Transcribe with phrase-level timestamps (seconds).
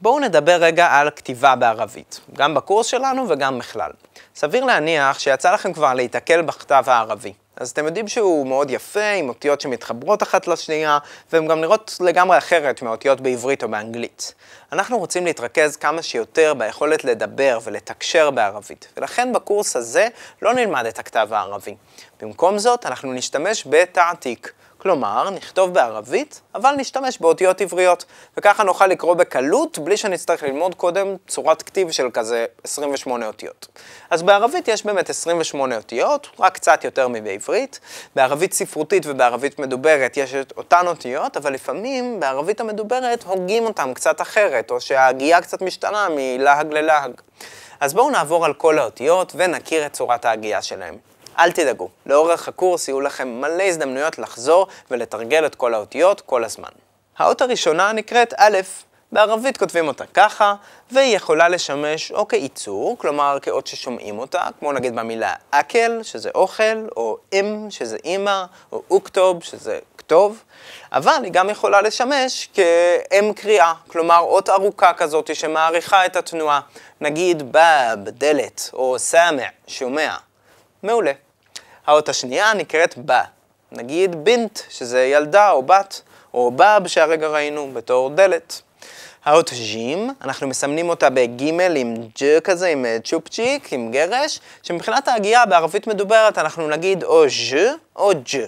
[0.00, 3.90] בואו נדבר רגע על כתיבה בערבית, גם בקורס שלנו וגם בכלל.
[4.34, 7.32] סביר להניח שיצא לכם כבר להיתקל בכתב הערבי.
[7.56, 10.98] אז אתם יודעים שהוא מאוד יפה, עם אותיות שמתחברות אחת לשנייה,
[11.32, 14.34] והן גם נראות לגמרי אחרת מאותיות בעברית או באנגלית.
[14.72, 20.08] אנחנו רוצים להתרכז כמה שיותר ביכולת לדבר ולתקשר בערבית, ולכן בקורס הזה
[20.42, 21.74] לא נלמד את הכתב הערבי.
[22.20, 24.52] במקום זאת, אנחנו נשתמש בתעתיק.
[24.84, 28.04] כלומר, נכתוב בערבית, אבל נשתמש באותיות עבריות,
[28.36, 33.68] וככה נוכל לקרוא בקלות, בלי שנצטרך ללמוד קודם צורת כתיב של כזה 28 אותיות.
[34.10, 37.80] אז בערבית יש באמת 28 אותיות, רק קצת יותר מבעברית.
[38.16, 44.20] בערבית ספרותית ובערבית מדוברת יש את אותן אותיות, אבל לפעמים בערבית המדוברת הוגים אותן קצת
[44.20, 47.12] אחרת, או שההגייה קצת משתנה מלהג ללהג.
[47.80, 50.94] אז בואו נעבור על כל האותיות ונכיר את צורת ההגייה שלהן.
[51.38, 56.68] אל תדאגו, לאורך הקורס יהיו לכם מלא הזדמנויות לחזור ולתרגל את כל האותיות כל הזמן.
[57.18, 58.58] האות הראשונה נקראת א',
[59.12, 60.54] בערבית כותבים אותה ככה,
[60.90, 66.86] והיא יכולה לשמש או כעיצור, כלומר כאות ששומעים אותה, כמו נגיד במילה אקל, שזה אוכל,
[66.96, 70.42] או אם, שזה אימא, או אוקטוב, שזה כתוב,
[70.92, 76.60] אבל היא גם יכולה לשמש כאם קריאה, כלומר אות ארוכה כזאת שמעריכה את התנועה,
[77.00, 80.16] נגיד באב, דלת, או סמע, שומע.
[80.84, 81.12] מעולה.
[81.86, 83.22] האות השנייה נקראת בה.
[83.72, 86.00] נגיד בינט, שזה ילדה או בת,
[86.34, 88.62] או באב שהרגע ראינו בתור דלת.
[89.24, 95.08] האות ז'ים, אנחנו מסמנים אותה בגימל עם ג' כזה, עם אה, צ'ופצ'יק, עם גרש, שמבחינת
[95.08, 97.56] ההגייה בערבית מדוברת אנחנו נגיד או ז'
[97.96, 98.38] או ג'.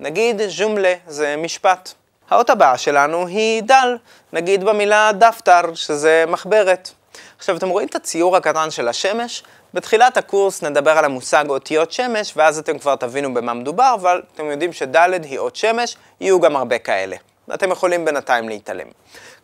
[0.00, 1.92] נגיד ז'ומלה, זה משפט.
[2.30, 3.96] האות הבאה שלנו היא דל,
[4.32, 6.90] נגיד במילה דפתר, שזה מחברת.
[7.38, 9.42] עכשיו, אתם רואים את הציור הקטן של השמש?
[9.74, 14.50] בתחילת הקורס נדבר על המושג אותיות שמש, ואז אתם כבר תבינו במה מדובר, אבל אתם
[14.50, 17.16] יודעים שד' היא אות שמש, יהיו גם הרבה כאלה.
[17.54, 18.86] אתם יכולים בינתיים להתעלם.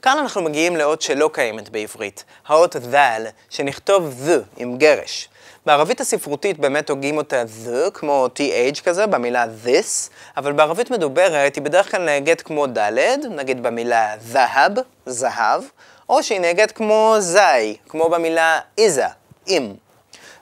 [0.03, 5.29] כאן אנחנו מגיעים לאות שלא קיימת בעברית, האות דל, שנכתוב th עם גרש.
[5.67, 11.63] בערבית הספרותית באמת הוגים אותה th, כמו th כזה, במילה this, אבל בערבית מדוברת היא
[11.63, 14.73] בדרך כלל נהגת כמו ד', נגיד במילה זהב,
[15.07, 15.63] זהב,
[16.09, 19.07] או שהיא נהגת כמו זי, כמו במילה איזה,
[19.49, 19.75] אם.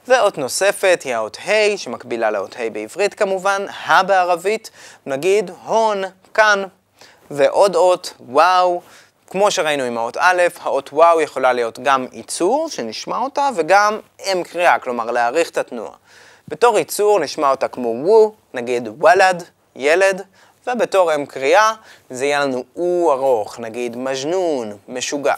[0.08, 4.70] ואות נוספת היא האות ה', שמקבילה לאות ה' בעברית כמובן, ה' בערבית,
[5.06, 6.04] נגיד הון,
[6.34, 6.64] כאן.
[7.30, 8.80] ועוד אות, וואו,
[9.26, 14.00] כמו שראינו עם האות א', האות וואו יכולה להיות גם ייצור, שנשמע אותה, וגם
[14.32, 15.92] אם קריאה, כלומר להעריך את התנועה.
[16.48, 19.44] בתור ייצור נשמע אותה כמו וו, נגיד וולד,
[19.76, 20.22] ילד,
[20.66, 21.72] ובתור אם קריאה
[22.10, 25.34] זה יהיה לנו או ארוך, נגיד מז'נון, משוגע.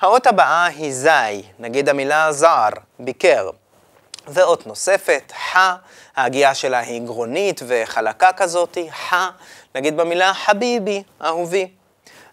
[0.00, 2.68] האות הבאה היא זי, נגיד המילה זר,
[2.98, 3.50] ביקר.
[4.28, 5.56] ואות נוספת, ח,
[6.16, 9.14] ההגייה שלה היא גרונית וחלקה כזאת, ח,
[9.74, 11.68] נגיד במילה חביבי, אהובי.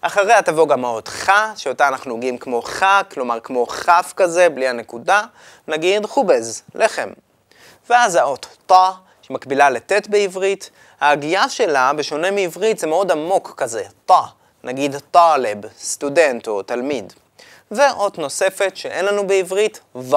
[0.01, 4.67] אחריה תבוא גם האות ח, שאותה אנחנו הוגים כמו ח, כלומר כמו כף כזה, בלי
[4.67, 5.21] הנקודה,
[5.67, 7.09] נגיד חובז, לחם.
[7.89, 8.71] ואז האות ט,
[9.21, 14.11] שמקבילה לט בעברית, ההגייה שלה, בשונה מעברית, זה מאוד עמוק כזה, ט,
[14.63, 17.13] נגיד טלב, סטודנט או תלמיד.
[17.71, 20.15] ואות נוספת שאין לנו בעברית, ו.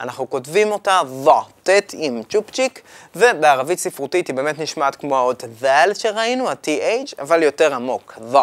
[0.00, 1.28] אנחנו כותבים אותה ו,
[1.62, 2.82] ט' עם צ'ופצ'יק,
[3.16, 8.36] ובערבית ספרותית היא באמת נשמעת כמו האות זל שראינו, ה-th, אבל יותר עמוק, ו.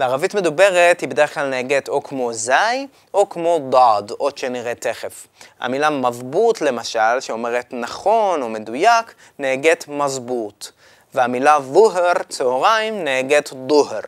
[0.00, 5.26] בערבית מדוברת היא בדרך כלל נהגת או כמו זי, או כמו דוד, אות שנראה תכף.
[5.60, 10.68] המילה מזבוט למשל, שאומרת נכון או מדויק, נהגת מזבוט.
[11.14, 14.00] והמילה זוהר, צהריים, נהגת דוהר.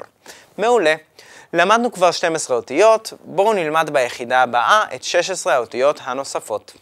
[0.59, 0.95] מעולה.
[1.57, 6.73] למדנו כבר 12 אותיות, בואו נלמד ביחידה הבאה את 16 האותיות הנוספות.